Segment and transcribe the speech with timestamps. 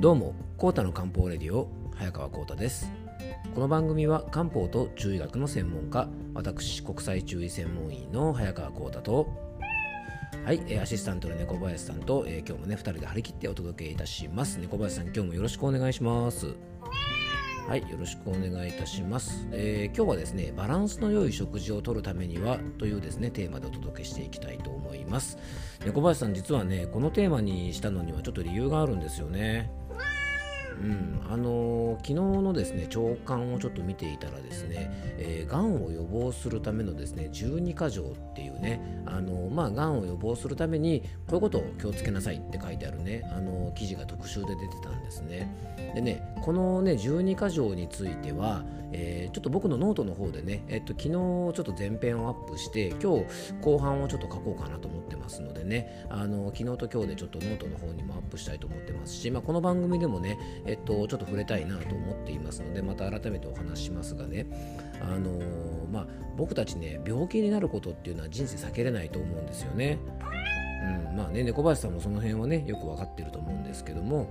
[0.00, 2.90] どうも、コータの漢方レディオ、早川コータです。
[3.54, 9.28] この番組は漢方と中医学の専門家、私、国際中医専門医の早川コータと、
[10.46, 14.58] はい、アシスタントの猫林さんと、えー今日もね、2人で張り切ってお届けいたします。
[14.58, 16.54] 猫林さん、今日もよろしくお願いします。
[17.68, 25.36] はい、よろしくお願いいたします、えー今日はですね、バランスの良い食事をとるためにはというですね、テーマでお届けしていきたいと思います。
[25.84, 29.70] 猫林さん、実はね、このテーマにしたのにはちょっと理由があるんですよね。
[30.80, 45.54] うん、あのー昨日のですね朝刊をちょっと見ていたらですね、えー、がんを予防するためのですね12箇条っていうねあのーまあがんを予防するためにこういうことを気をつけなさいって書いてあるねあの記事が特集で出てたんですね。
[45.94, 53.26] でねこのね12箇条については、えちょっと僕のノートの方でねえっと昨日ちょっと前編をアップして今日
[53.60, 54.99] 後半をちょっと書こうかなと思って
[55.30, 64.46] ますのでねあの昨日と今日でちょっとノートの方にもアップしたいと思ってますし、まあ、この番組でもねえっと、ちょっと触れたいなと思っていますのでまた改めてお話しますがね、
[65.00, 65.30] あの
[65.90, 66.06] まあ、
[66.36, 69.98] 僕たちね病気になることっていうのは人生避けれないと思うんですよね。
[71.10, 74.28] うん、まあね猫林さんもその辺はねよく分かってると思うんですけども、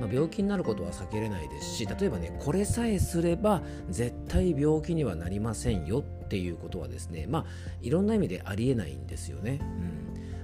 [0.00, 7.44] まあ、病気になることは避けれないですし例えばねこれさえすれば絶対病気にはなりませんよっていうことはですねまあ
[7.82, 9.60] いろんな意味でありえないんですよね。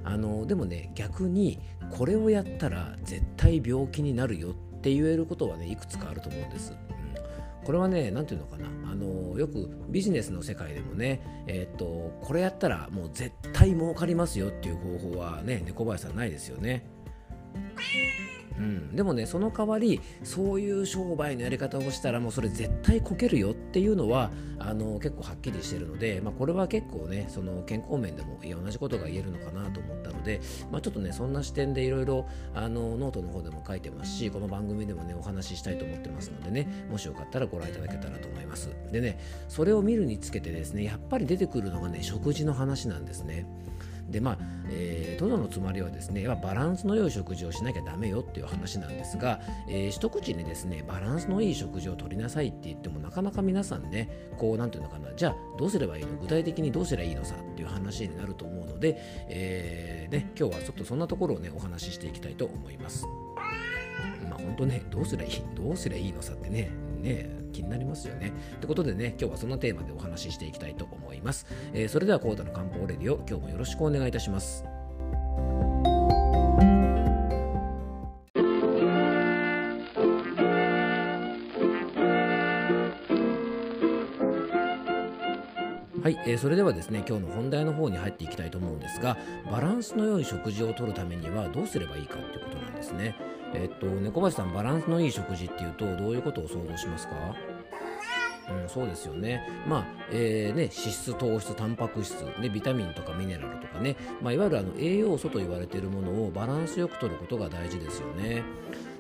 [0.05, 6.75] うん、あのでもね逆にこれをやったら絶対病気になるよって言えることはねいくつかあると思うんです。
[7.65, 16.87] これはね何て言うのかなあのよくビジネスの世界でもね、えーとこれやったらもう絶対儲かりますよっていう方法はね猫林さんないですよね。
[18.59, 38.71] うん、でもねその代わりそういう商売のやり方をしたらもうそれ絶対こけるよっていうのはあの結構はっきりしてるので、まあ、これは結構ねその健康面でもいや同じことが言えるのかなと思ったので、まあ、ちょっとねそんな視点でいろいろノートの方でも書いてますしこの番組でもねお話ししたいと思ってますのでねもしよかったらご覧いただけたらと思います。
[38.91, 43.47] でねそれを見るにつけてですねやっぱり出てくるのがね食事の話なんですね。
[44.09, 44.39] でまあ、
[44.71, 56.17] えー、トドのつまりはですねバランスの良い食事をしなきゃダメよっていう話なんですが、えー一口にですねバランスのいい食事をとりなさいって言ってもなかなか皆さんねこうなんていうのかなじゃあどうすればいいの？
[56.19, 58.97] 具体的にどうすればいいのさっていう話になると思うので、
[59.29, 63.05] えーね、今日はちょっとそんなところをねお話ししていきたいと思います。
[64.29, 66.71] まあ本当ね、どうすりゃいい、どうすりゃいいのさってね、
[67.01, 68.33] ね、気になりますよね。
[68.57, 71.47] ってことでね、今日はそんなテーマでお話ししていきたいと思います。
[71.73, 74.78] えーそれでは、コーダの漢方レディオ、今日もよろしくお願いいたします。
[86.09, 89.19] はい、えーそれではですね今日の本題の方に入っていきたいと思うんですが
[89.51, 93.15] バランスの良い食事をとるためにはどうすればいいかっていうことなんですね
[93.53, 97.15] えっと猫林さんバランスのいい食事っていうとどういうことを想像しますか？
[98.51, 99.47] うん、そうですよね。
[99.69, 108.43] まあ、えーね、脂質、糖質、タンパク質、ね、ビタミンとかミネラルとかね、まあ、いわゆるあの栄養素と言われているものをバランスよく取ることが大事ですよね。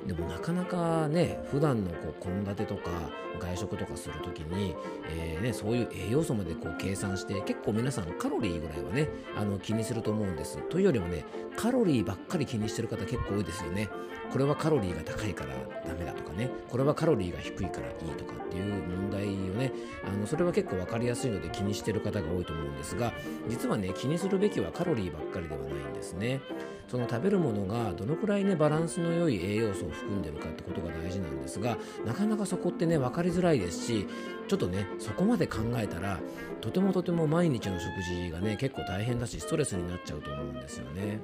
[0.06, 2.90] でもなかなかね、普段のこう献立とか
[3.38, 4.74] 外食とかする時に、
[5.10, 10.58] えーね、そういう栄養素までこう計算して、結構皆さんカロリーぐらいはね、あの気にすると思うんです。
[10.68, 11.24] というよりもね、
[11.56, 13.88] カロリーばっかり気にしてる方結構多いですよね。
[14.30, 15.54] これはカロリーが高いから
[15.86, 19.72] ダメだとかね、これはカロリーが低いからいいとかっていう問題をね、
[20.06, 23.12] あのそれは結構分かりやすいので気にしてる方が多いと思うんですが、
[23.48, 26.40] 実はね、気にするべきはカロリーばっかりではないんですね。
[26.88, 34.06] その食べるものがどのくらいねバランスの良い栄養素を含んでるかってことが大事なんですがなかなかそこってね分かりづらいですし
[34.48, 36.18] ちょっとねそこまで考えたら
[36.62, 41.20] とてもとても毎日の食事がね結構大変だしストレスになっちゃうと思うんですよね。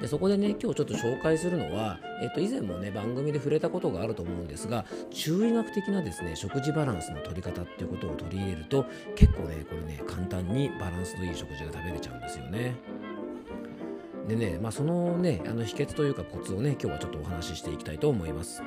[0.00, 12.74] でそこでね今日ちょっと紹介するのは、えっと、以前もね番組で触れたことがあると思うんですが中医学的なですね食事バランスの取り方っていうことを取り入れると結構ねこれね簡単にバランスのいい食事が食べれちゃうんですよね。
[14.26, 18.62] でね、まあ、そのねあの秘訣というかコツをね今日はちょっとお話ししていきたいと思います。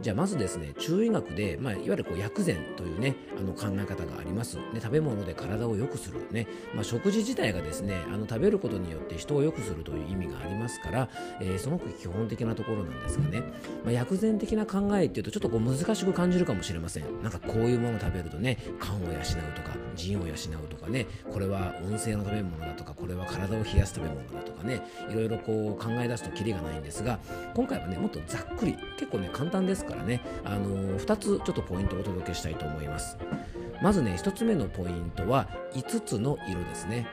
[0.00, 6.46] じゃあまずですね中医学で、まあ、いわゆるこう薬膳というねあの考え方があります、ね、食べ物で体を良くする、ね。
[6.74, 11.08] まあ、食事自体がですねあの食べることによって人を良くするという意味がありますから、
[11.40, 13.42] えーすごく基本的なところなんですがね、
[13.84, 17.22] まあ、薬膳的な考えっていうとちょっとこう難しく感じるかもしれません。
[17.22, 21.06] なんかこういうものを食べるとね肝を養うとか腎を養うとかね。
[21.32, 24.82] これは温性の食べ物だとかこれは体を冷やす食べ物だとかね。
[25.10, 27.18] いろいろこう考え出すとキリがないんですが
[27.54, 33.16] 今回はねもっとざっくり結構ね簡単ですからね、あのー2つちょっとポイントをお届けしたいと思います。
[33.82, 37.06] まずね1つ目のポイントは5つの色ですね。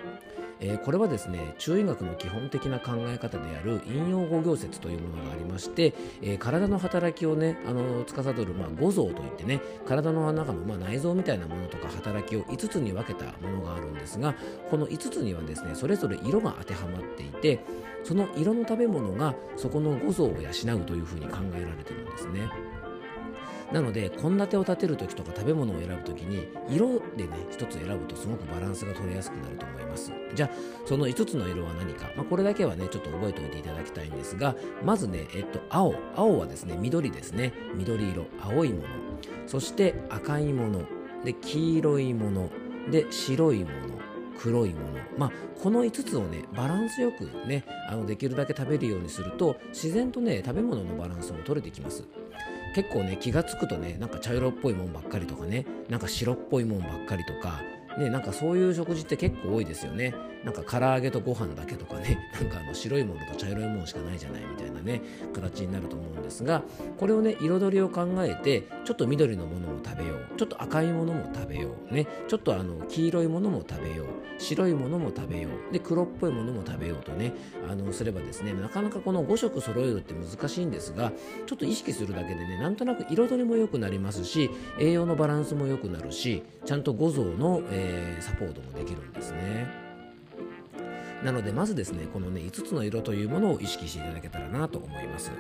[0.60, 14.36] えー、これはですね中医学の基本的な考え方である陰陽五行説というものがありまして、えー、体の働きをねあの司る、まあ、五臓といってね体の中の、まあ、内臓みたいなものとか働きを5つに分けたものがあるんですが
[14.70, 17.60] この5つにはですねそれぞれ色が当てはまっていて
[18.04, 22.50] その色の食べ物がそこの五臓を養うというふうに考えられてるんですね。
[23.72, 30.12] なので献立を立てる時とか食べ物を選ぶ時に色でね1つ選ぶとすごくバランスが取れやすくなると思います。
[30.34, 30.50] じゃあ
[30.86, 35.96] その5つの色は何か、まあ、これだけはねちょっと覚えておいていただきたいんですがまずねえっと青。
[36.16, 37.54] 青はですね緑ですね。
[37.76, 38.26] 緑色。
[38.42, 38.86] 青いもの。
[39.48, 40.84] そして赤いもの。
[41.24, 42.50] で黄色いもの。
[42.90, 43.96] で白いもの。
[44.38, 45.32] 黒いもの、まあ、
[45.64, 52.04] この5つをねバランスよくねあのできるだけ食べるようにすると自然とね食べ物のバランスも取れてきます。
[52.76, 57.62] 結構ね気が付くとねなんか茶色っぽいもんばっかりとかねなんか白っぽいもんばっかりとか
[57.98, 60.14] ね、なんかそういう食事って結構多いですよね。
[60.44, 65.02] なんか唐揚げとご飯だけとかね、 なんかあの白いものと茶色いものしかないじゃないみたいなね、
[65.34, 66.62] 形になると思うんですが、
[66.98, 74.08] これをね、彩りを考えて、ちょっと緑のものも食べよう、ちょっと赤いものも食べよう、ね、ちょっとあの黄色いものも食べよう、
[74.38, 77.34] 白いものも食べよう、で、黒っぽいものも食べようとね、
[77.68, 81.12] あのすればですね、なかなかこの5色揃えるって難しいんですが、
[81.48, 87.85] ちょっと意識するだけでね、なんとなく彩りも良くなりますし、栄養のバランスも良くなるし、ちゃんと五臓の、えー、
[88.20, 89.68] サポートもできるんですね。
[91.24, 95.32] なのでまずですねこのね5つの色というものを意識していただけたらなと思います、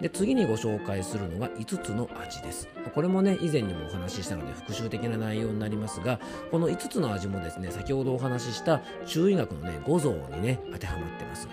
[0.00, 2.68] で次にご紹介するのが5つの味です。
[2.94, 6.18] これもね以前にもお話ししたので復習的な内容になりますが
[6.50, 11.46] この5つの味もですね先ほどお話しした中医学のね五臓にね当てはまってます。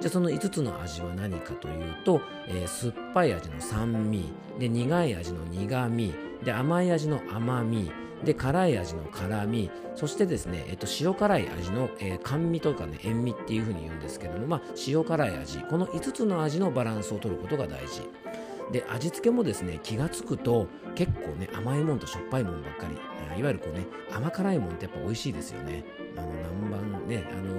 [0.00, 6.12] じゃあその5つの味は何かというと、えー、酸っぱい味の酸味で苦い味の苦味
[6.44, 7.92] で甘い味の甘み
[8.24, 18.02] で辛い味の辛みそしてですね、えっと、塩辛い味の、えー、甘味とかね塩味っていうふうに言うんですけども、まあ、塩辛い味この5つの味のバランスを取ることが大事。
[18.70, 22.94] で味付けもですね気が付くと結構ね甘いもんとしょっぱいもんばっかり
[23.38, 25.84] いわゆるこうね甘辛いもんってやっぱ美味しいですよね。
[26.16, 26.28] あの
[26.62, 27.54] 南蛮ねあの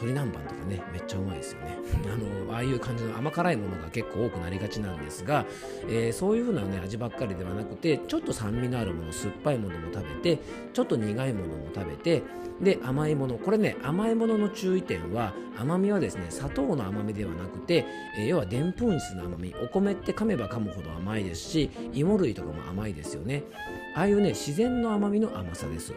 [0.00, 1.76] 鶏南蛮とかねめっちゃうまいですよね。
[2.06, 5.44] あのああいう感じの甘辛いものが結構多くなりがちなんですが、
[5.88, 10.42] えー、そういう風なね味ばっかりではなくてちょっと酸味のあるもの酸っぱいものも食べて
[10.72, 12.22] ちょっと苦いものも食べて
[12.60, 17.86] で甘いものこれね甘いものの注意点は甘みはですね砂糖の甘みではなくて、
[18.18, 19.54] えー、要はでんぷん質の甘み。
[19.62, 23.42] お米って噛めば噛むほど甘いですし芋類とかも甘いですよね。
[23.94, 25.92] ああいうね自然の甘みの甘さです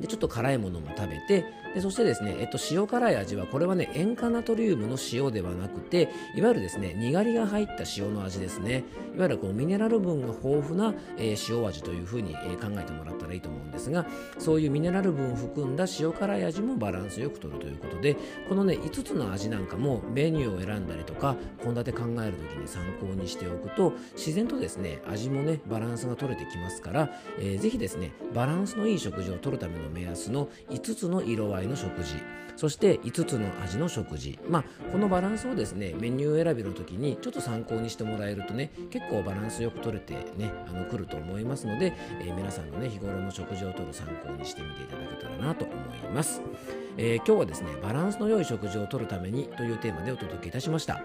[0.00, 8.84] でちょっと辛いものも食べてでそしてですね、えっと、塩辛い味はこれはね塩化ナトリウムの塩ではなくていわゆるですねにがりが入った塩の味ですね。
[9.14, 14.06] いわゆるこのミネラル分が豊富な、えー、塩味というふうに、えー、考えてもらったらいいと思うんですが
[14.38, 18.14] そういうミネラル分を含んだ塩辛い味もバランスよくとるということで
[18.48, 32.16] このね5つの味なんかもメニューを選んだりとか献立考える時に参考にしておくと自然とですね味もねバランスが取れてきますから、えー、ぜひですねバランスのいい食事をとるための目安の5つの色合いの食事。
[32.56, 34.38] そして5つの味の食事。
[34.48, 46.40] まあこのバランスをですねメニュー選びの時にちょっと参考にしてもらえるとね結構バランスよく取れてねあの来ると思いますので、えー、皆さんのね日頃の食事をとる参考にしてみていただけたらなと思います、
[46.96, 51.02] えー、今日はですねバランスの良い食事をとるためにというテーマでお届けいたしました、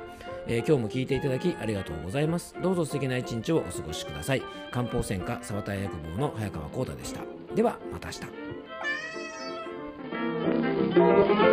[0.48, 2.56] えー、今日も聞いていただきありがとうございます。
[2.62, 4.44] どうぞ素敵な一日をお過ごしください。
[4.72, 7.22] 漢方専科沢田薬房の早川幸太でした。
[7.56, 8.41] ではまた明日。
[10.94, 11.51] Thank you.